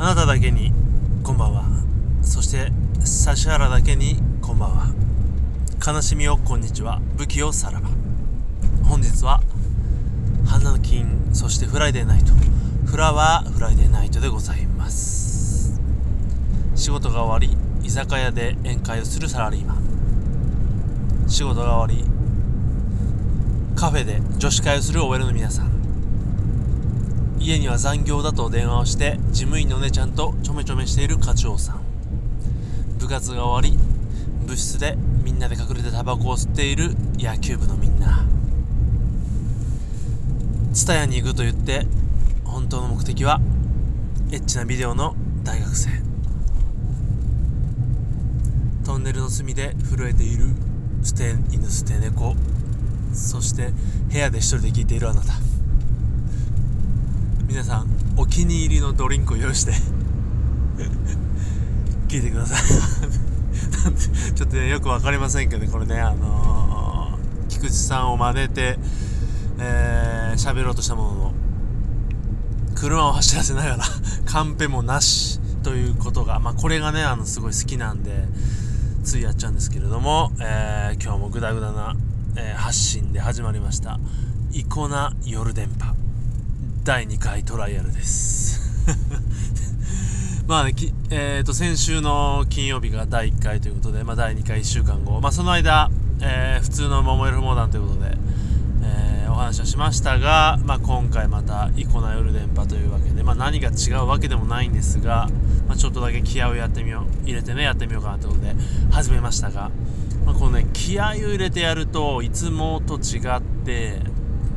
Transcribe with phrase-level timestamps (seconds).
[0.00, 0.72] あなただけに
[1.24, 1.64] こんばんは。
[2.22, 4.94] そして指原だけにこんばんは。
[5.84, 7.00] 悲しみをこんにちは。
[7.16, 7.88] 武器よさらば。
[8.84, 9.42] 本日は
[10.46, 12.32] 花の金そして Friday night。
[12.86, 15.80] flower Friday night でございます。
[16.76, 19.78] 仕事が終わり居酒屋で宴会をするサラリーマン。
[21.26, 22.08] 仕事が終わり
[23.74, 25.77] カフェで女子会をする OL の皆さん。
[27.48, 31.80] 家には残業だと電話をして事務員の姉ちゃんとちょめちょめしている課長さん。
[32.98, 33.82] 部活が終わり
[34.46, 38.26] 部室でみんなで隠れてタバコを吸っている野球部のみんな。
[40.74, 41.86] 蔦屋に行くと言って
[42.44, 43.40] 本当の目的は
[44.30, 45.88] エッチなビデオの大学生。
[48.84, 50.50] トンネルの隅で震えている
[51.02, 52.36] 捨て犬捨て猫。
[53.14, 53.70] そして
[54.12, 55.32] 部屋で一人で聞いているあなた。
[57.48, 59.72] 皆さんお気に入りのドリンクを用意して
[62.06, 62.62] 聞いてください。
[64.34, 68.78] ちょっとねよく分かりませんけどこれねあのー、菊池さんを真似て
[69.60, 71.34] えー、喋ろうとしたものの
[72.76, 73.78] 車を走らせながら
[74.24, 78.28] カンペもなしということが、まあ、これがねあのすごい好きなんで
[79.02, 81.96] ついやっちゃうんですけれども、えー、今日もグダグダな、
[82.36, 83.98] えー、発信で始まりました
[84.52, 85.94] 「イコナ夜電波」
[86.88, 88.62] 第2回トライアルです。
[90.48, 90.74] まあね、
[91.10, 95.90] えーと、先週の金曜日が第1回ということで、まあ、第2回1週間後、まあ、その間、
[96.22, 98.16] えー、普通の桃色モーダンということで、
[98.84, 105.28] えー、お話をしましたが、まあ、今回またイコな夜電波というわけで、まあ、何が違うわけでもないんですが、
[105.68, 108.56] まあ、ちょっとだけ気合をやってみよう入れてねやってみようかなということで
[108.90, 109.70] 始めましたが、
[110.24, 114.00] まあ、このね気合を入れてやるといつもと違って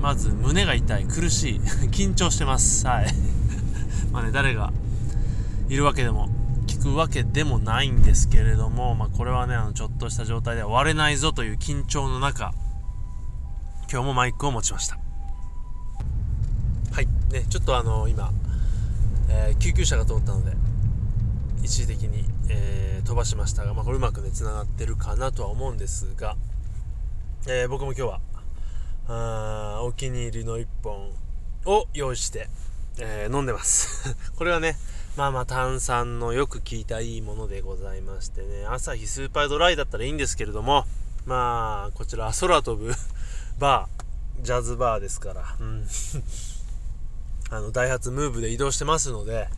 [0.01, 1.59] まず胸が痛い苦しい
[1.91, 2.85] 緊張してます。
[2.87, 3.13] はい。
[4.11, 4.73] まあね誰が
[5.69, 6.27] いるわけでも
[6.65, 12.53] 聞くわけでもないんですけれども、まあ、これはねあのちょっとした状態では割れないぞという緊張の中
[13.91, 14.97] 今日もマイクを持ちました。
[16.91, 17.07] はい。
[17.31, 18.31] ねちょっとあの今、
[19.29, 20.57] えー、救急車が通ったので
[21.61, 26.35] 一時的に、えー、飛ばしましたが、まあ、これうまくねつながってるかなとは思うんですが、
[27.47, 28.19] えー、僕も今日は
[29.07, 31.11] あお気に入りの1本
[31.65, 32.47] を用意して、
[32.99, 34.15] え飲んでます。
[34.35, 34.77] これはね
[35.15, 38.65] まあまあ炭酸のよく効いたいいものでございましてね。
[38.65, 40.85] 朝日スーパードライだったらいいんですけれども
[41.25, 42.93] まあこちら空飛ぶ
[43.59, 45.87] バー、ジャズバーですから、うん。
[47.51, 49.49] あの、ダイハツムーブで移動してますので、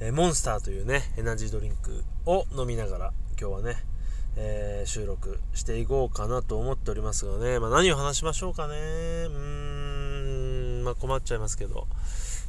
[0.00, 3.84] えー、モンスターというね、エナジードリンクを飲みながら、今日はね、
[4.36, 8.74] えー、収録していこうかなと思っておりますがね、まあ、何を話しましょうかね。
[8.74, 11.86] うーん、まあ、困っちゃいますけど、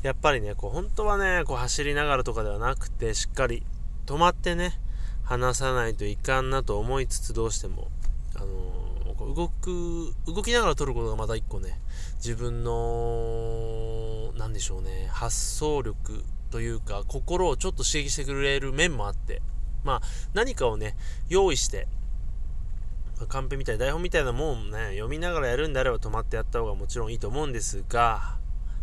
[0.04, 3.64] やっぱりね、こう、本当はね、こう、走りながらとかではなくて、しっかり
[4.06, 4.80] 止まってね、
[5.24, 7.90] 話さないといかんなと思いつつ、どうしても、
[8.36, 8.96] あのー
[9.34, 11.80] 動く、動きながら撮ることがまた一個ね、
[12.18, 19.42] 自分の、なんでしょうね、発想力というか、心をちょっと刺激してくれる面もあって、
[19.86, 20.02] まあ、
[20.34, 20.98] 何かをね、
[21.30, 21.88] 用意して、
[23.18, 28.36] まあ、カンペみたい、台本みたいなもんね、読みながらやるんであれば止まってやった方がもちろんいいと思うんですが、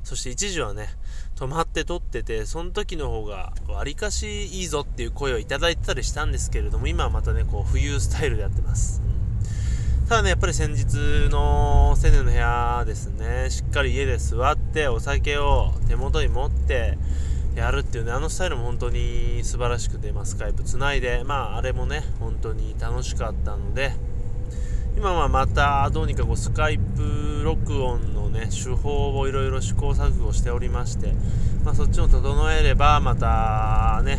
[0.04, 0.88] そして一時はね、
[1.36, 9.02] 止まって撮ってて、その時の方が、わりかしいいぞっていう声をいただいてたりしたんですけれども、今はまたね、こう、浮遊スタイルでやってます。
[10.08, 16.98] ただね、やっぱり先日の青年の部屋ですね、しっかり家で座ってお酒を手元に持って
[17.54, 23.92] やるっていうね、あのスタイルも本当に素晴らしくて、まあ、スカイプつないで、まあ、あれもね、本当に楽しかったので、
[24.96, 31.14] 今はまたどうにかこうスカイプ録音のね、手法をいろいろ試行錯誤しておりまして、
[31.64, 34.19] まあ、そっちを整えれば、またね、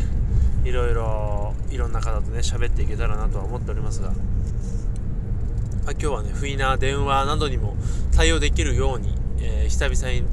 [0.64, 4.16] いろいろ、いろんな方とね、喋っていけたらなとは思っておりますが、ま
[5.90, 7.76] あ、今日はね、不意な電話などにも
[8.16, 10.24] 対応できるように、えー、久々に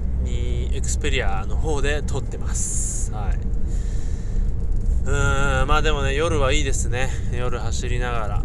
[0.72, 3.12] エクスペリアの方で撮ってます。
[3.12, 3.38] はい。
[5.04, 7.10] うーん、まあでもね、夜はいいですね。
[7.32, 8.42] 夜走りながら。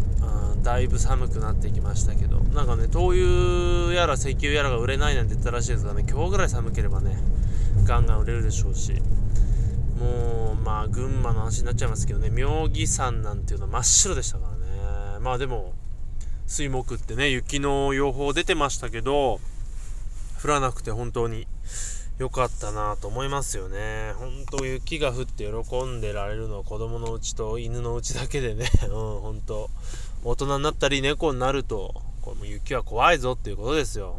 [0.66, 7.16] だいぶ寒くなってきましたけど、なんかね、灯油やら石油やらが売れないなんて言ったらしいですがね、今日ぐらい寒ければね、
[7.84, 9.00] ガンガン売れるでしょうし、
[10.00, 15.20] もう、まあ、群馬の話になっちゃいますけどね、妙義山なんていうのは真っ白でしたからね。
[15.20, 15.72] まあでも、
[16.48, 19.38] 水木ってね、雪の予報出てましたけど、
[20.42, 21.46] 降らなくて本当に
[22.18, 24.14] 良かったなと思いますよね。
[24.16, 29.70] 本当雪が降って喜んでられるのは子供のうちと犬のうちだけでね、 うん、本当。
[30.24, 34.16] 大人になったり猫になると、これも雪は怖いぞっていうことですよ。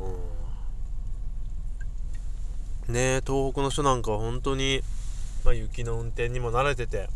[2.87, 4.83] うん、ね東北の人なんかは本当に、
[5.43, 7.09] まあ、雪の運転にも慣れてて、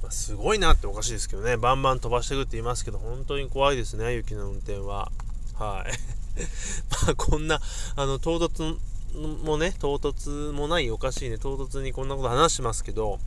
[0.00, 1.56] まあ、すごいなっておかしいですけどね。
[1.56, 5.10] バンバン飛ばしてくって言いますけど本当に怖いですね雪の運転は。
[5.58, 5.92] はい。
[7.04, 7.60] まあこんな
[7.96, 8.78] あの唐突
[9.14, 11.38] もね唐突もないおかしいね。
[11.38, 13.18] 唐突にこんなこと話しますけど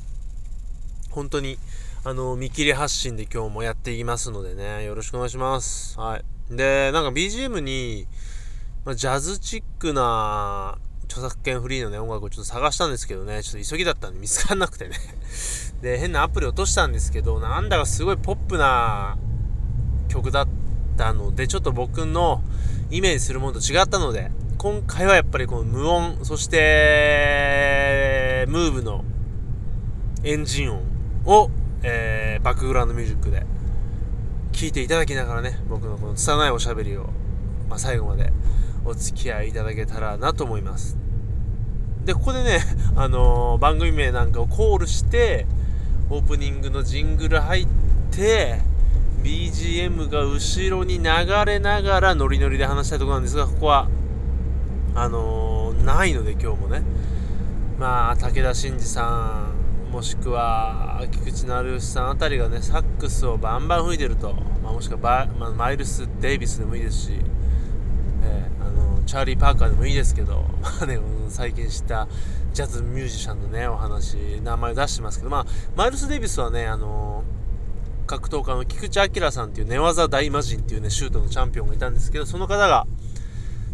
[1.12, 1.58] 本当に
[2.04, 4.84] あの見切り発信で今日もやっていきますのでね。
[4.84, 6.00] よろしくお願いします。
[6.00, 6.56] はい。
[6.56, 8.08] でなんか BGM に、
[8.84, 14.98] ま、ジャズチックな著作権フリーのね、音楽をちょっと探したんですけどね、ちょっと急ぎだったんで見つからなくてね。
[15.82, 19.18] で、変なアプリ落としたんですけど、なんだかすごいポップな
[20.10, 20.48] 曲だっ
[20.98, 22.44] たので、ちょっと僕の
[22.92, 24.32] イメージするものと違ったので、
[24.66, 29.06] 今回はやっぱりこの無音、そして、ムーブの
[30.24, 30.82] エンジン音
[31.28, 31.52] を、
[31.84, 33.46] えー、バックグラウンドミュージックで
[34.54, 37.12] 聴いていただきながらね、僕のこの拙いおしゃべりを、
[37.70, 38.34] まあ、最後まで
[38.86, 40.98] お付き合いいただけたらなと思います。
[42.04, 42.60] で、ここでね、
[42.98, 45.46] あのー、番組名なんかをコールして、
[46.10, 47.68] オープニングのジングル入っ
[48.10, 48.62] て、
[49.22, 51.06] BGM が後ろに流
[51.46, 53.90] れながらノリノリで話したいところなんですが、ここは、
[54.96, 56.82] あのー、ないので今日もね、
[57.78, 64.34] まあ、武田真治さん、もしくは菊池成吉さんあたりがね、サックスをバンバン吹いてると、
[64.64, 67.12] まあ、もしくはバ、まあ、マイルス・デイビスでもいいですし、
[68.24, 70.98] えー、あのチャーリー・パーカーでもいいですけど、 まあね、
[71.28, 72.08] 最近知った
[72.54, 75.46] ジャズミュージシャンのね、お話、名前を出してますけど、まあ、
[75.76, 77.24] マイルス・デイビスはね、あの
[78.08, 82.88] 格闘家の菊池晃さんっていう寝技大魔人っていうね、シュートのチャンピオンがいたんですけど、その方が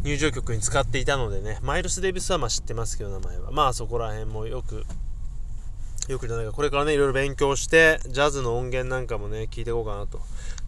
[0.04, 3.52] 入場曲に使っていたのでね、マイルス・デイビスはまあ知ってますけど、名前は。
[3.52, 4.84] まあそこら辺もよく、
[6.08, 10.20] よくじゃないか、これからね、いろいろ勉強して、ジャズの音源なんかもね、聞いていこうかなと。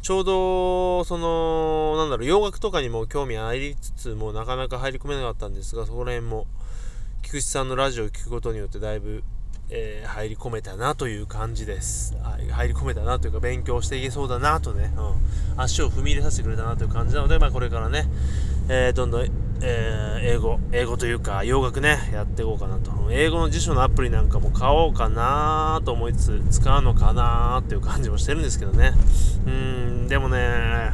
[0.04, 6.46] ちょうど、その、なんだろう、洋楽とかにも興味ありつつも、なかなか入り込めなかったんですが、そこら辺も、
[7.24, 9.24] 菊池さんのラジオを聞くことによって、だいぶ、
[9.70, 12.16] えー、入り込めたなという感じです。
[12.52, 18.06] 入り込めたなというか、勉強していけそうだなとね、うん、足を踏み入れさせてくれたなという感じなので、まあ、これからね、
[18.70, 19.28] えー、どんどん、
[19.62, 22.92] えー、英語、英語というか、洋楽ね、やっていこうかなと。
[23.12, 28.94] 英語の辞書のアプリなんかも買おうかなと思いつつ、使うのかなっていう感じもしてるんですけどね。
[29.46, 30.94] うん、でもね、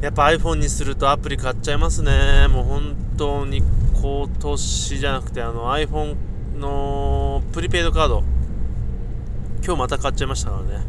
[0.00, 2.48] やっぱ iPhone にするとアプリ買っちゃいますね。
[2.48, 3.62] もう本当に
[4.00, 6.16] 今年じゃなくて、あの iPhone
[6.60, 8.22] のプリペイドカード、
[9.64, 10.84] 今日また買っちゃいましたからね。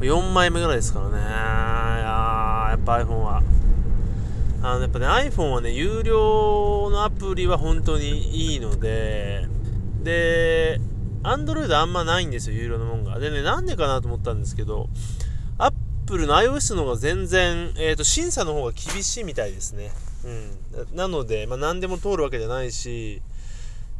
[0.00, 1.16] 4枚目ぐらいですからね。
[1.16, 3.42] いややっぱ iPhone は。
[4.62, 9.46] あのやっぱね iPhone はね有料のアプリは本当にいいので
[10.02, 10.80] で
[11.22, 13.18] Android あんまないんですよ有料のもんが。
[13.18, 14.88] でねなんでかなと思ったんですけど
[15.58, 19.90] Apple の iOS の方が全然、えーと、審査の方が厳しいみたいですね。
[20.24, 20.96] うん。
[20.96, 23.22] なので、まあ、何でも通るわけじゃないし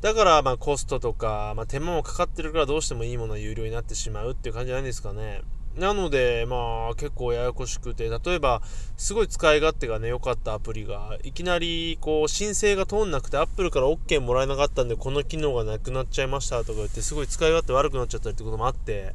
[0.01, 5.43] だからまあコストとか、まあ、手間もかかってるからどうしてもいいものは有料になってしまうっていう感じじゃないですかね
[5.77, 8.61] なので、まあ、結構ややこしくて、例えば、
[8.97, 19.15] すごい使い勝手がね、良かったアプリが、いきなり、こう、申請が通んなくて、Apple から OK もらえなかったんで、この機能がなくなっちゃいましたとか言って、すごい使い勝手悪くなっちゃったりってこともあって、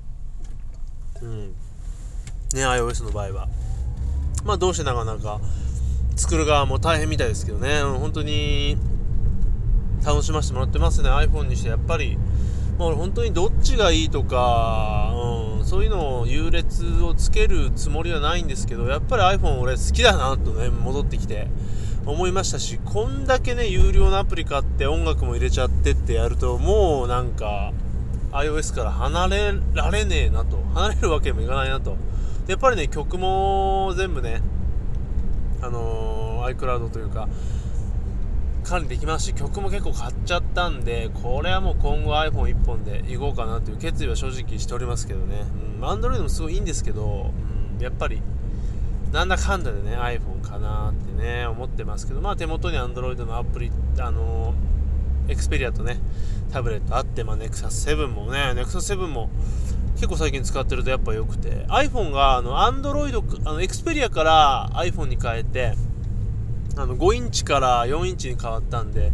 [1.22, 1.50] うん。
[2.54, 3.48] ね、iOS の場合は。
[4.46, 5.42] まあ、どうしてなかなか、
[6.16, 8.78] 作る側も大変みたいですけどね、本当に、
[10.06, 12.18] 楽しませてもらってますね、iPhone にして、やっぱり、
[12.78, 15.14] まあ、本当にどっちがいいとか、
[15.58, 21.48] うん、そういうのを優劣をつけるつもりはないんですけどやっぱり iPhone 俺好きだなとね戻ってきて
[22.06, 27.72] 思いましたしこんだけね有料のアプリ買って音楽も入れちゃってってやるともうなんか
[28.32, 31.96] iOS から離れられねえなと離れるわけにもいかないなと。
[32.48, 34.42] やっぱりね曲も全部ね
[35.62, 37.28] あのー、iCloud というか
[38.66, 45.46] 管理できますし曲も結構買っちゃったんでこれはもう今後 iPhone1 本でいこうかなという決意は正直しておりますけどね、
[45.80, 47.32] うん、Android もすごいいいんですけど、
[47.78, 48.22] うん、やっぱり
[49.12, 54.54] なんだかんだでね iPhone かなってね思ってますけどまあ手元に Android のアプリあの
[55.28, 56.00] エクスペリアとね
[56.52, 59.30] タブレットあって、まあ、Nexus 7もね Nexus 7も
[59.96, 65.74] 結構最近使ってるとやっぱ良くて iPhone があの Android あのエクスペリアから iPhone に変えて
[66.78, 69.12] あの5インチから4インチに変わったんで、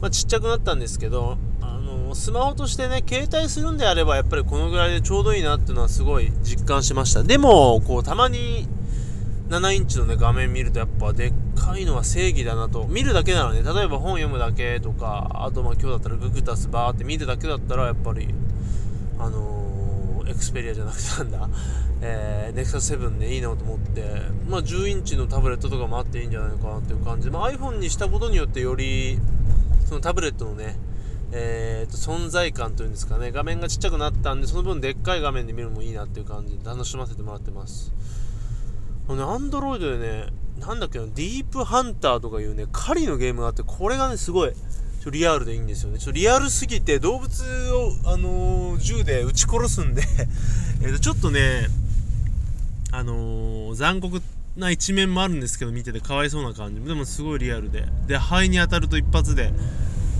[0.00, 7.22] まあ、ちっちゃくなったんですけどあのスマホとしてね携帯するんであればやっぱりこのぐらいでちょうどいいなっていうのはすごい実感しました。
[7.22, 8.68] でもこうたまに
[9.48, 12.86] 7インチのね画面見るとやっぱでっかいのは正義だなと。
[12.86, 13.62] 見るだけならね。
[13.62, 18.28] 例えば本読むだけとかあとまあ今日だったらググタスバーって見るだけだったらやっぱり
[19.18, 19.59] あのー、
[20.30, 21.48] エクスペリアじゃなくてなんだ？
[22.02, 24.04] えー、Nexus 7でいいなと思って、
[24.48, 29.18] まあ、10インチのタブレットとかもあっていいんじゃないのかなっていう感じ、まあ、iPhone にしたことによってより
[29.86, 30.78] そのタブレットのね、
[31.32, 37.92] えー、と存在感というんですかね画面がちっちゃくなったんでその分でっかい画面で見るのもいいなっていう感じで楽しませてもらってます。
[39.08, 40.26] アンドロイドでね
[40.60, 44.52] なんだっけなディープハンターとかいうね狩りのゲームがあってこれがねすごい。
[45.00, 45.98] ちょリアルでいいんですよね。
[45.98, 50.02] ちょリアルすぎて動物を、あのー、銃で撃ち殺すんで。
[50.84, 51.68] えちょっとね
[52.92, 54.20] あのー、残酷
[54.56, 56.82] な一面もあるんですけど見ててかわいそうな感じ。
[56.86, 57.86] でもすごいリアルで。
[58.06, 59.54] で肺に当たると一発で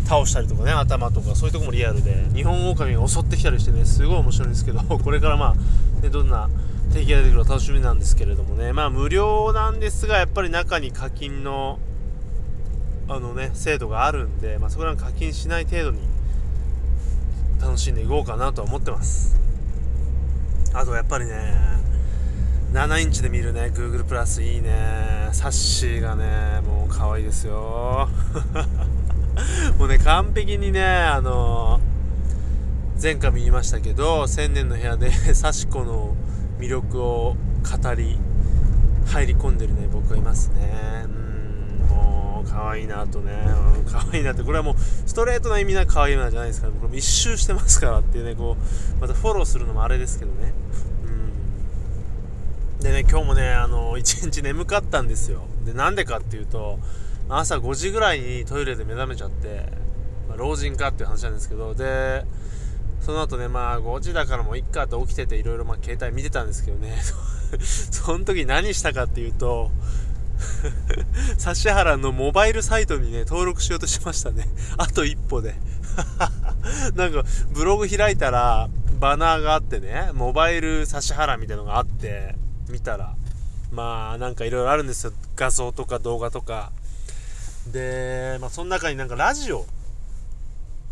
[0.06, 1.34] 倒したりとかね頭とか。
[1.34, 2.26] そういうとこもリアルで。
[2.34, 5.54] 日本狼が襲ってきたりしてねすごい面白いんですけど これからま
[5.98, 6.48] あ、ね、どんな
[6.94, 8.72] 敵が出てくるか楽しみなんですけれどもね。
[8.72, 11.78] まあ無料なんですがやっぱり中に課金の
[13.10, 15.98] あのね制度があるんで、まあ、そこら課金しない程度に
[17.60, 19.36] 楽しんでいこうかなとは思ってます。
[20.72, 21.34] あとやっぱりね
[22.72, 25.28] 7インチで見るね Google プラスいいね。
[25.32, 28.08] サッシーがねもう可愛いですよ。
[29.76, 31.80] もうね完璧にねあの
[33.02, 36.14] 前回も言いましたけど1000年の部屋で 幸子の
[36.60, 37.36] 魅力を
[37.82, 38.20] 語り
[39.06, 41.06] 入り込んでるね僕はいますね。
[41.06, 41.39] うん。
[42.40, 43.32] もう可愛いなとね、
[43.76, 44.42] うん、可愛いなって。
[44.42, 48.56] これはもうストレートな意味な可愛いなじゃないですか、ね、これも一周してますからっていうねこ
[48.98, 50.52] うまたフォローするのもあれですけどね。
[52.78, 52.82] うん。
[52.82, 55.42] でね今日もねあの一日眠かったんですよ。
[55.64, 56.78] でなんでかっていうと
[57.28, 59.70] 朝5時ぐらいにトイレで目覚めちゃって、
[60.28, 62.24] まあ、老人かっていう話なんですけどで
[63.02, 66.96] その後ねまあ5時だからもういっかって起きてていろいろまあ携帯見てたんですけどね。
[67.60, 69.72] その時何したかっていうと
[71.38, 74.48] 指原のモバイルサイトにね登録しようとしましたね。
[74.78, 75.54] あと一歩で。
[76.94, 78.68] なんかブログ開いたら
[78.98, 82.34] バナーがあってねモバイル指原みたいなのがあって
[82.68, 83.14] 見たら。
[83.72, 85.12] まあなんかいろいろあるんですよ。
[85.36, 86.72] 画像とか動画とか。
[87.66, 89.66] でまあその中になんかラジオ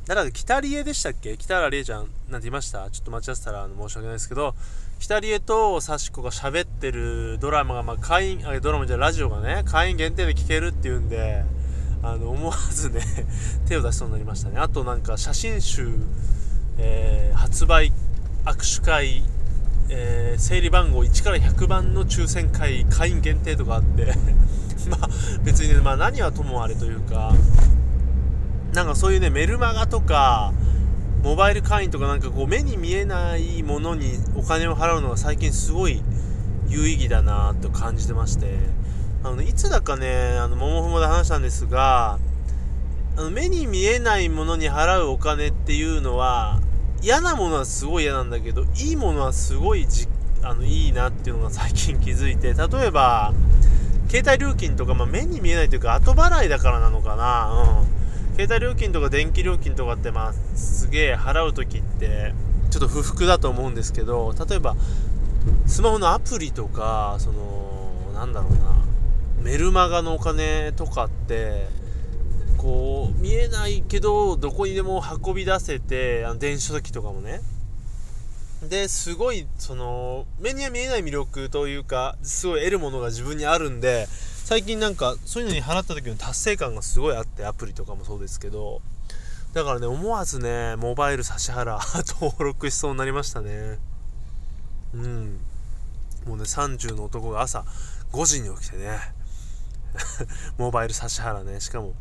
[0.08, 1.36] だから北リエでしたっけ？
[1.36, 2.90] 北原理恵ちゃんなんて言いました？
[2.90, 4.54] ちょっと待ち合わせたらあの申し訳ないですけど。
[5.00, 11.44] 北リエと幸子が喋ってるドラマが、まあ、会員あドラマじゃラジオがね会員限定で聞けるっていうんで
[12.02, 13.00] あの思わずね
[13.68, 14.58] 手を出しそうになりましたね。
[14.58, 15.88] あとなんか写真集、
[16.78, 17.92] えー、発売
[18.44, 19.22] 握手会、
[19.88, 24.12] えー、整理番号1から100番の抽選会会員限定とかあって。
[24.90, 25.08] まあ
[25.44, 27.32] 別にね、まあ、何はともあれというか
[28.78, 30.52] なんかそういうねメルマガとか
[31.24, 36.00] モバイル会員とかなんかこう目に見えないものにお金を払うのが最近すごい
[36.68, 38.56] 有意義だなと感じてまして。
[39.24, 42.20] あの、ね、いつだかねあのももふもで話したんですが
[43.16, 46.60] あの目に見えないものに払うお金っていうのは
[47.02, 50.06] 嫌なものはすごい嫌なんだけどいいものはすごいじ
[50.44, 53.34] あのいいなっていうのが最近気づいて例えば
[54.08, 57.82] 携帯料金とか、まあ、目に見えないというか後払いだからなのかな。
[57.82, 57.97] うん。
[58.38, 62.32] 携帯料金とか電気料金とかってまあすげえ払う時って
[62.70, 64.76] ちょっと不服だと思うんですけど例えば
[65.66, 68.76] スマホのアプリとかそのなんだろうな
[69.42, 71.66] メルマガのお金とかって
[72.58, 77.40] こう見えないけどどこにでも運び出せてあの電子書籍とかもね。
[78.68, 84.08] ですごいその目には見えない魅力というかすごい得るものが自分にあるんで
[84.48, 88.80] 最近なんかそういうのに払った時の達成感がすごいあってアプリとかもそうですけど
[89.52, 91.78] だからね思わずねモバイル指原
[92.18, 93.78] 登録しそうになりましたね。
[94.94, 95.40] うん。
[96.24, 97.62] もうね30の男が朝
[98.12, 98.98] 5時に起きてね
[100.56, 101.60] モバイル指原ね。
[101.60, 101.92] しかも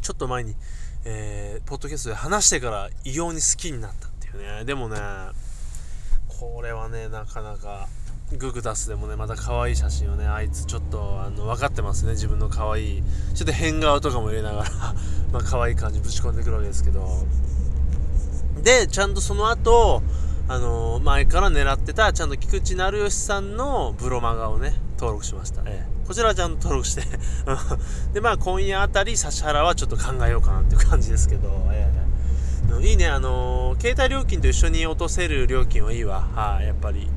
[0.00, 0.56] ちょっと前に、
[1.04, 4.64] えー、ポッドキャストで話してから異様に好きになったっていうね。
[4.64, 4.98] でもね
[6.26, 7.86] これはねなかなか
[8.38, 12.12] ググダスでもねまた可愛い写真をねあいつちょっとあの分かってますね。
[12.12, 13.02] 自分の可愛い
[13.34, 14.70] ちょっと変顔とかも入れながら
[15.32, 17.26] まあ可愛い感じぶち込んでくるわけですけど。
[18.62, 20.02] でちゃんとその後
[20.48, 27.02] あの前から狙ってたちゃんと菊池成吉さんのブロマガをね登録しました、ええ、こちらはちゃんと登録して
[28.12, 31.90] でまあ今夜あたり指原はちょっと考えようかなっていう感じですけど、え
[32.82, 36.26] え、いいねあの携帯料金と一緒に落とせる料金はいいわ。
[36.34, 37.08] はい、あ、やっぱり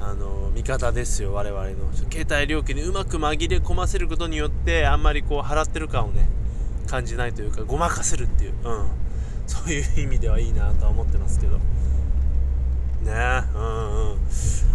[0.00, 1.92] あの味方ですよ我々の。
[2.10, 6.28] 携帯料金にうまく紛れ込ませることによってあんまりこう払ってる感をね
[6.86, 8.86] 感じないというかごまかせるっていう、うん、
[9.46, 11.58] そういう意味ではいいなとは思ってますけど。
[11.58, 11.62] ね。
[13.54, 14.18] うんうん。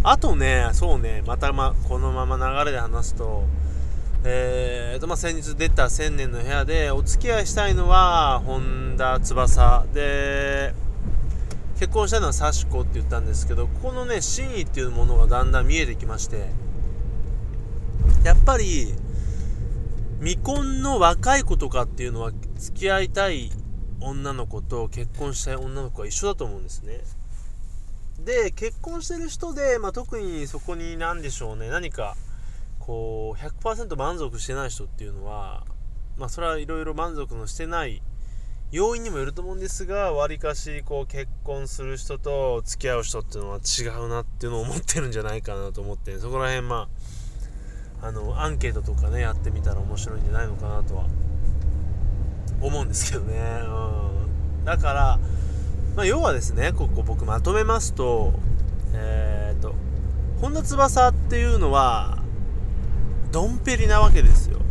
[0.02, 1.22] あとねそうね。
[1.26, 3.44] またまこのまま流れで話すと
[4.24, 10.74] えーとまあ、先日出た1000年の部屋でお付き合いしたいのは本田翼で
[11.82, 16.46] 結婚したのは幸子って言ったんですけどここのね真意っていうものがだんだん見えてきまして
[18.22, 18.94] やっぱり
[20.20, 23.50] 未婚の若い子とかっていうのは付き合いたい
[23.98, 27.00] 女の子と結婚したい女の子は一緒だと思うんですね。
[28.24, 31.68] で結婚してる人で、まあ、特にそこに何でしょうね。
[31.68, 32.16] 何か
[32.78, 35.64] こう100%満足してない人っていうのは
[36.16, 38.02] まあそれはいろいろ満足のしてない
[38.72, 46.88] 要因にもよると思うんですがわりかしこう結婚する人と付き合う人っていうのは違うなっていうのを思ってるんじゃないかなと思ってそこら辺ま
[48.00, 51.04] ああのアンケートとかねやってみたら面白いんじゃないのかなとは
[52.62, 55.18] 思うんですけどね、うん、だから、
[55.94, 58.32] まあ、要はですねここ僕まとめますと
[58.94, 59.74] えっ、と
[60.40, 62.22] 本田翼っていうのは
[63.32, 64.61] ドンペリなわけですよ。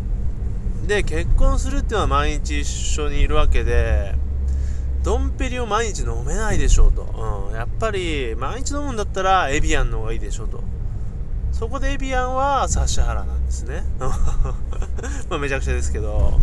[0.87, 4.15] で結婚するっていうのは毎日一緒にいるわけで
[5.03, 10.63] ドンペリを毎日飲めないでしょうと、うん、やっぱり毎日飲むんだったらエビアンの方がいいでしょうと。
[11.51, 13.83] そこでエビアンは指原なんですね。
[15.29, 16.39] まあめちゃくちゃですけど。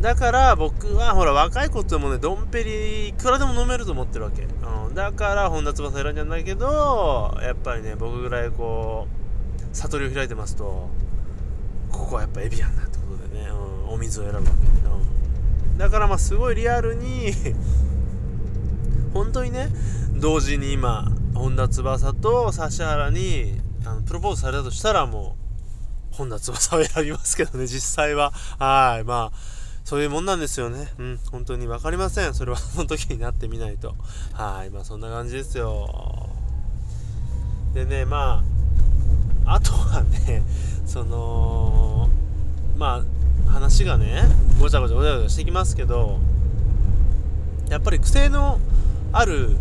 [0.00, 10.88] だから僕はほら若い子ってもねドンペリいくらでも飲めると思ってるわけ、うん、だから本田翼選んじゃないけどやっぱりね僕ぐらいこう悟りを開いてますと。
[11.92, 13.52] ここはやっぱエビアンだってことでね、う
[13.90, 17.32] ん、お水を選ぶわけ、うん、だからまあすごいリアルに
[19.14, 19.68] 本当にね
[20.14, 25.36] 同時に今本田翼と指原にあのプロポーズされたとしたらも
[26.12, 27.66] う本田翼を選びますけどね。
[27.66, 28.32] 実際は。
[28.58, 29.04] はい。
[29.04, 29.36] まあ
[29.84, 30.88] そういうもんなんですよね。
[30.98, 32.34] うん、本当に分かりません。
[32.34, 33.96] それはその時になってみないと。
[34.34, 36.28] はい、まあそんな感じですよ。
[37.74, 38.44] でね、ま
[39.46, 40.42] あ、あとはね、
[40.92, 42.10] その
[42.76, 43.02] ま
[43.48, 44.24] あ話がね
[44.60, 46.18] ごちゃごちゃごちゃごちゃしてきますけど
[47.70, 48.58] やっぱり癖の
[49.10, 49.56] ある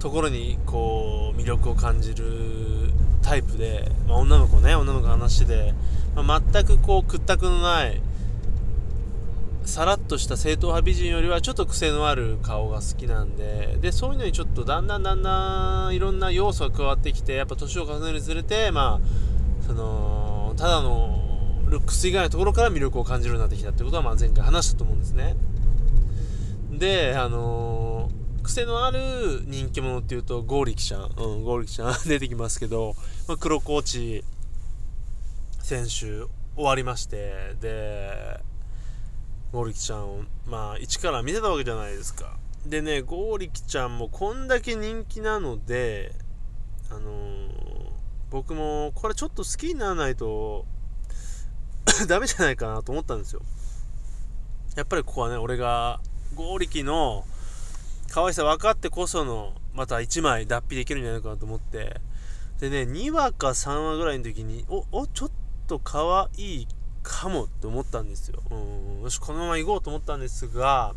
[0.00, 5.72] ところにこう魅力を感じるタイプで、まあ、女の子ね女の子の話で、
[6.14, 8.02] まあ、全くこう屈託のない
[9.64, 20.19] さらっとした正統派美人よりはちょっと癖のある顔が好きなんででそういうのにちょっとだんだんだんだんいろんな要素が加わってきてやっぱ年を重ねるにつれてまあその
[20.60, 21.18] ただの
[21.70, 25.34] ルックス以外のところから魅力を感じるようになってきたってことはまあ前回話したと思うんですね。
[26.70, 31.94] であのー、癖のある人気者っていうとゴーリキちゃん、うん、ゴーリキちゃん。
[32.06, 32.94] 出てきますけど、
[33.26, 34.22] まあ、黒コーチ
[35.62, 38.38] 選手終わりましてで
[39.52, 42.36] ゴーリキちゃんをまあ一から見てたわけじゃないですか。
[42.66, 46.14] でねゴーリキちゃんもこんだけ人気なので
[46.90, 47.79] あのー
[48.30, 50.64] 僕もこれちょっと好きにならないと
[52.08, 53.42] ダメじゃないかなと思ったんですよ。
[54.76, 56.00] やっぱりここはね俺が
[56.34, 57.24] 剛力の
[58.10, 62.00] 可愛さ分かってこそのまた1枚脱皮できるんじゃないかなと思って。
[62.60, 65.30] でね2話か3話ぐらいの時におおちょっ
[65.66, 66.68] と可愛い
[67.02, 68.42] かもって思ったんですよ。
[68.50, 69.02] うん。
[69.02, 70.94] よしこのまま行こうと思ったんですが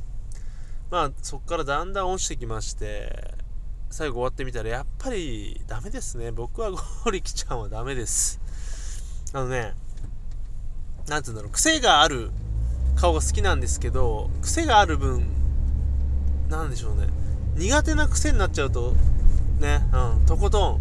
[0.91, 3.33] まあそこからだんだん落ちてきまして
[3.93, 6.31] 最後終わってみたらやっぱりダメですね。
[6.31, 8.41] 僕はゴリキちゃんはダメです。
[9.33, 9.73] あのね
[11.07, 11.51] 何て言うんだろう。
[11.51, 12.31] 癖がある
[12.95, 15.27] 顔が好きなんですけど癖がある分
[16.49, 17.05] 何でしょうね。
[17.55, 18.95] 苦手な癖になっちゃうと
[19.59, 20.79] ねうんとことん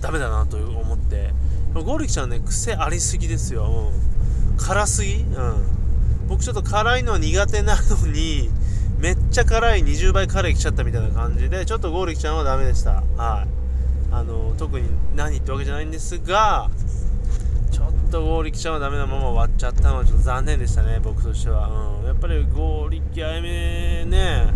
[0.00, 1.34] ダメだなと思って。
[1.74, 3.92] ゴリキちゃんね癖ありすぎですよ、
[4.50, 5.16] うん、辛すぎ？
[5.16, 6.28] うん。
[6.28, 8.48] 僕ちょっと辛いのは苦手なのに
[8.98, 13.02] めっちゃ辛い20倍辛い来ちゃったみたいな感じでちょっとゴーリキちゃんはダメでした。
[13.16, 13.64] はい。
[14.14, 16.70] あの特に何ってわけじゃないんですが
[17.72, 24.54] ちょっとゴーリキちゃんはダメなまま終わっちゃったのはちょっと残念でしたね僕としては、うん、やっぱりゴーリキあやめね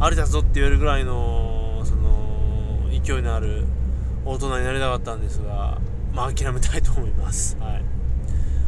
[0.00, 3.64] ありだぞって言えるぐらいのその勢いのある
[4.24, 5.78] 大人になりたかったんですが
[6.12, 7.56] まあ諦めたいと思います。
[7.60, 7.82] はい。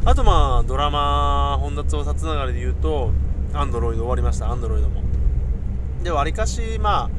[0.05, 3.11] あとまあドラマ本田翼つながりで言うと
[3.53, 4.51] アンドロイド終わりました。
[4.51, 5.03] アンドロイドも
[6.03, 7.09] でわりかしまあ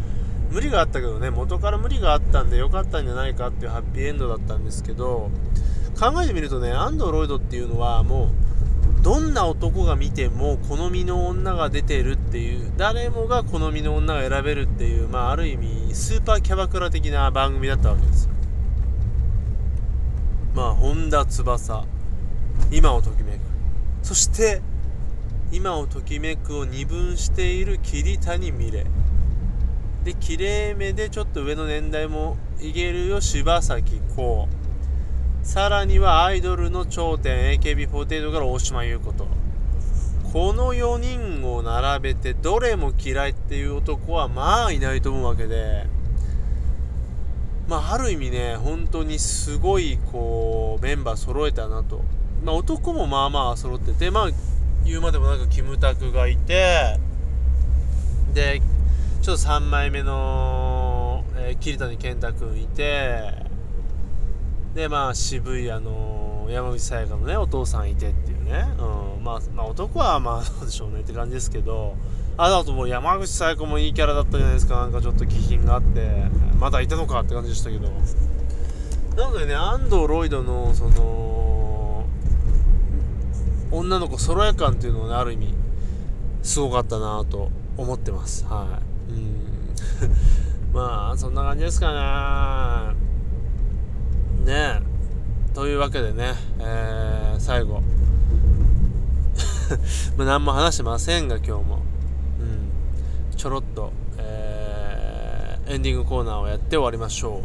[0.50, 5.30] 無理があったけどね元から無理があったんで良かったんじゃないかっていうハッピーエンドだったんですけど
[5.98, 8.26] 考えてみるとねアンドロイドっていうのはも
[9.00, 18.30] うどんな男が見ても好みの女が出てるっていう誰もが好みの女が選べるっていうまあある意味スーパーキャバクラ的な番組だったわけですよ。
[20.54, 21.84] まあ本田翼
[22.70, 23.40] 今をときめく。
[24.02, 24.62] そして
[25.52, 28.86] 今をときめくを二分している桐谷美玲
[30.04, 34.64] できれいめでちょっと上の年代もいけるよ柴咲コウ
[35.46, 39.28] さらにはアイドルの頂点 AKB48 から大島優子と。
[40.32, 45.86] この4人を並べてどれも嫌いっていう男はまあいないと思うわけで。
[47.68, 52.02] まあある意味ね本当にすごいこうメンバー揃えたなと。
[52.42, 54.28] まあ男もまあまあ揃っててまあ
[54.84, 56.98] 言うまでもなくキムタクがいて
[58.32, 58.60] で
[59.22, 63.32] ちょっと3枚目の、えー、桐谷健太君いて
[64.74, 69.24] でまあ渋いあの山口さやかのねお父さんいてっていうね、うん。
[69.24, 71.96] まあ、まあ男はまあ どうでしょうねって感じですけど
[72.36, 74.76] あだともう山口さやかもいいキャラだったじゃないですか。
[74.76, 76.26] なんかちょっと気品があって
[76.58, 77.88] まだいたのかって感じでしたけど。
[79.16, 81.53] なのでね安藤ロイドのその
[83.78, 85.54] 女の子ソロヤ感っていうのはねある意味
[86.42, 88.44] すごかったなと思ってます。
[88.44, 89.12] はい。
[89.12, 89.40] うん。
[90.72, 92.94] まあそんな感じですか
[94.44, 94.52] ね。
[94.52, 94.82] ね。
[95.54, 97.82] というわけでね、えー、最後。
[100.16, 101.82] ま何も話してませんが今日も、
[102.38, 107.44] うん、ちょろっと、えー、エンディングコーナーをやって終わりましょ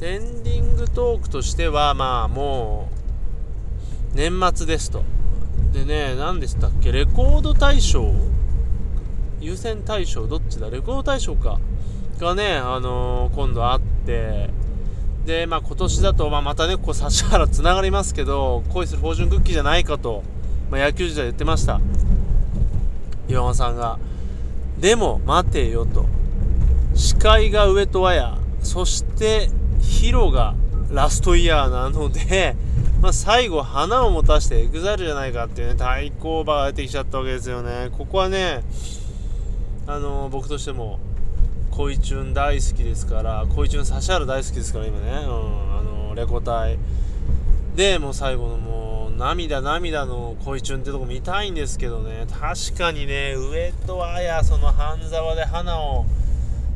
[0.00, 0.04] う。
[0.04, 2.99] エンディングトークとしてはまあもう
[4.14, 5.02] 年末ですと。
[5.72, 6.92] でね何でしたっけ？
[6.92, 8.12] レコード大賞？
[9.40, 10.26] 優先大賞？
[10.26, 10.68] どっちだ？
[10.68, 11.58] レコード大賞か。
[12.18, 14.50] がね、あのー、今度あって。
[15.24, 20.24] で、まあ、今年だと、まあ、またねこう指原つながりますけど恋するフォーチュンクッキーじゃないかと、
[20.70, 21.80] まあ、野球時代言ってました。
[23.28, 23.98] 岩間さんが。
[24.78, 26.06] でも待てよと。
[26.94, 28.38] 司会が上戸彩。
[28.62, 30.54] そして HIRO が
[30.90, 32.56] ラストイヤーなので
[33.00, 37.88] まあ、最後花を持たして EXILE じゃないかっていうね対抗馬が出てきちゃったわけですよね。
[37.96, 38.62] ここはね
[39.86, 41.00] あの、僕としても
[41.70, 46.78] 恋チュン大好きですから恋チュン指原大好きですから今ね、うん、あの、レコ大
[47.74, 52.26] でもう最後のもう涙涙の恋チュンってとこ見たいんですけどね。
[52.28, 56.04] 確かにね上戸彩その半沢で花を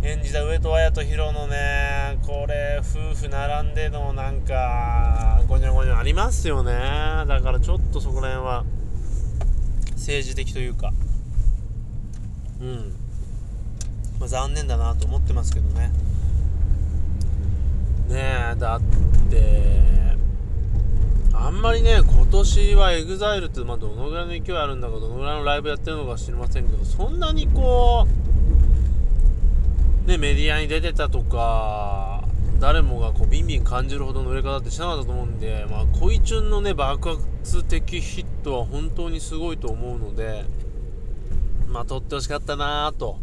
[0.05, 6.73] 演じた上戸彩とヒロのねこれ夫婦並んでのなんかゴニョゴニョありますよね。
[7.27, 8.65] だからちょっとそこら辺は
[9.93, 10.93] 政治的というか。
[12.61, 12.93] うん、
[14.21, 15.91] まあ、残念だなと思ってますけどね。
[18.09, 18.81] ねえだっ
[19.31, 20.17] て
[21.33, 28.34] あんまりね今年は EXILE ってまあどのぐらいの勢いあるんだかどのぐらいのライブやってるのか知りませんけどそんなにこう
[30.07, 32.23] ね、メディアに出てたとか、
[32.61, 40.45] 誰もがこうビンビン感じるほどの売れ方ってしなかったと思うんで、まあ、恋チュンのね、爆発的ヒットは本当にすごいと思うので、
[41.69, 43.19] まあ、取ってほしかったなと。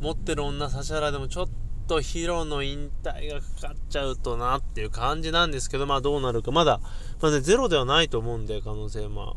[0.00, 1.48] 持ってる女、指原でもちょっ
[1.86, 6.80] とヒロの引退がかかっちゃうとなっていう感じなんですけど、まあどうなるか、まだ、
[7.20, 9.36] まあね、ゼロではないと思うんで、可能性は。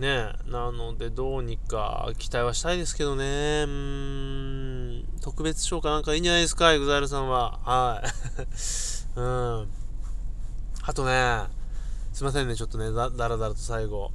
[0.00, 7.60] ねなのでどうにか期待はしたいですけどね、うーん、特別賞かなんかいいんじゃないですか、EXILE さんは。
[7.62, 8.08] はい。
[9.20, 9.68] うん。
[10.82, 11.42] あとね、
[12.12, 14.10] すいませんね、ちょっとね、だだらだらと最後。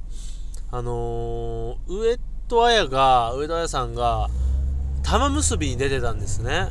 [0.72, 2.18] あのー、上
[2.48, 4.28] 戸彩が、上戸彩さんが、
[5.04, 6.68] 玉結びに出てたんですね。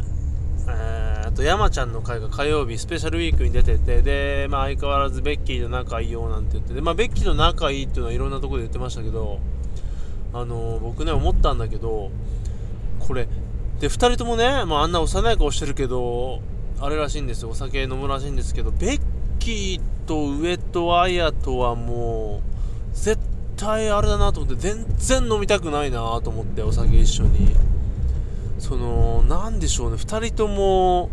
[0.67, 9.39] えー、あと山ちゃんの会が火曜日スペシャルウィークに出ててで、まあ、相変わらずベッキーと仲いいよなんて言ってで、まあ、ベッキーと仲いいっていうのはいろんなところで言ってましたけど
[10.33, 12.11] あのー、僕ね思ったんだけど
[12.99, 13.27] これ
[13.79, 16.41] で2人ともね、まあ、あんな幼い顔してるけど
[16.79, 19.01] あれらしいんですよお酒飲むらしいんですけどベッ
[19.39, 22.41] キーと上戸彩とはも
[22.93, 23.19] う絶
[23.55, 27.74] 対あれだなと思って全然飲みたくないなと思ってお酒一緒に。
[28.59, 29.97] その何でしょうね。
[29.97, 31.09] 2人とも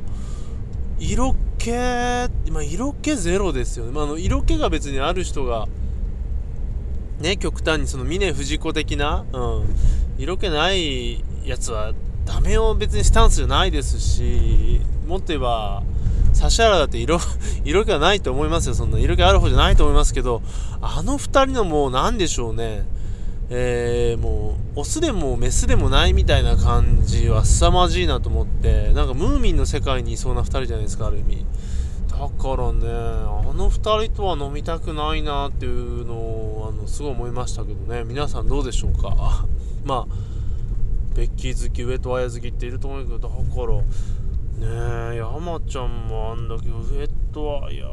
[0.98, 5.66] 色気、まあ、色気ゼロですよね、まあ、あの色気が別にある人が
[7.20, 9.74] ね極端にその峰不二子的な、うん、
[10.18, 11.92] 色気ないやつは
[12.24, 15.82] ダメを別にスタンスじゃないですしもっと言えば
[16.34, 17.18] 指原だって色
[17.64, 18.74] 色気はないと思いますよ。
[18.74, 20.42] そんな色気ある方じゃないと思いますけど
[20.80, 22.84] あの2人のもう何でしょうね。
[23.54, 31.44] えー、もうオスでもメスでもないみたいな感じは凄まじいなと思ってなんかムーミンの世界にいそうな2人じゃないですかある意味。
[32.08, 38.04] だからねあの2人とは飲みたくないなっていうのをあのすごい思いましたけどね。
[38.04, 39.44] 皆さんどうでしょうか？
[39.84, 40.14] まあ
[41.14, 43.34] ベッキー好き上戸彩好きっていると思うけどだか
[43.66, 43.78] ら
[45.10, 47.92] ねえ山ちゃんもあんだけど上戸彩は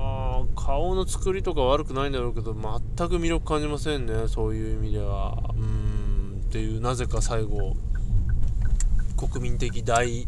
[0.00, 2.62] まあ顔の作りとか悪くないんだろうけど全
[3.08, 4.28] く魅力感じませんね。
[4.28, 5.36] そういう意味では。
[5.54, 7.76] うんっていうなぜか最後
[9.16, 10.26] 国民的大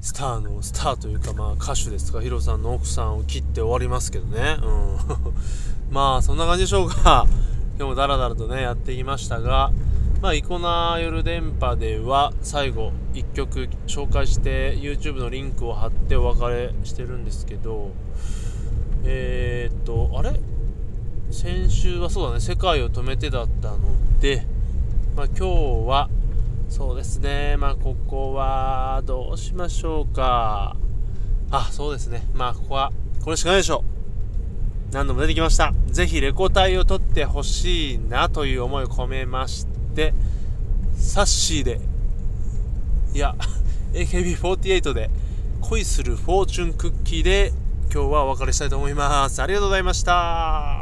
[0.00, 2.20] スターのスターというかまあ歌手ですか。
[2.20, 4.58] ヒロさんの奥さんを切って終わりますけどね。
[4.62, 4.96] うん。
[5.90, 7.26] まあそんな感じでしょうか。
[7.78, 9.72] 今日もダラダラとねやってきましたが
[10.20, 17.92] まあ、イコナー夜電波では最後1曲紹介して YouTube のリンクを貼ってお別れしてるんですけど
[19.04, 20.38] えー、っとあれ？
[21.30, 23.78] 先週はそうだね世界を止めてだったの
[24.20, 24.46] で、
[25.16, 25.44] まあ、今日
[25.88, 26.10] は、
[26.68, 30.76] そうですねまあここはどうしましょうか。
[31.50, 32.22] あそうですね。
[32.34, 32.92] まあここは
[33.24, 33.84] これしかないでしょ
[34.90, 34.94] う。
[34.94, 35.72] 何度も出てきました。
[35.86, 40.14] ぜひレコ大を取ってほしいなという思いを込めまして
[40.96, 41.80] サッシーで
[43.14, 43.34] いや
[43.92, 45.10] AKB48 で
[45.60, 47.52] 恋するフォーチュンクッキーで
[47.92, 49.42] 今日はお別れしたいと思います。
[49.42, 50.79] ありがとうございました。